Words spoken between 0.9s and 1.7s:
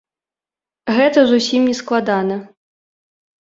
Гэта зусім